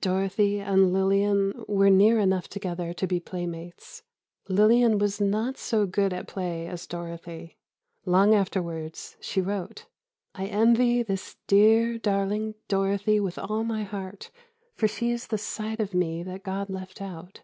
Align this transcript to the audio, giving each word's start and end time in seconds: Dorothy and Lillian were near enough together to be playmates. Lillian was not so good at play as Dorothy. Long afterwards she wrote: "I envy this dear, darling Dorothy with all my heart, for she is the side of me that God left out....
Dorothy 0.00 0.60
and 0.60 0.94
Lillian 0.94 1.52
were 1.68 1.90
near 1.90 2.18
enough 2.18 2.48
together 2.48 2.94
to 2.94 3.06
be 3.06 3.20
playmates. 3.20 4.02
Lillian 4.48 4.96
was 4.96 5.20
not 5.20 5.58
so 5.58 5.84
good 5.84 6.10
at 6.14 6.26
play 6.26 6.66
as 6.66 6.86
Dorothy. 6.86 7.58
Long 8.06 8.34
afterwards 8.34 9.18
she 9.20 9.42
wrote: 9.42 9.84
"I 10.34 10.46
envy 10.46 11.02
this 11.02 11.36
dear, 11.46 11.98
darling 11.98 12.54
Dorothy 12.66 13.20
with 13.20 13.36
all 13.36 13.62
my 13.62 13.82
heart, 13.82 14.30
for 14.74 14.88
she 14.88 15.10
is 15.10 15.26
the 15.26 15.36
side 15.36 15.80
of 15.80 15.92
me 15.92 16.22
that 16.22 16.44
God 16.44 16.70
left 16.70 17.02
out.... 17.02 17.42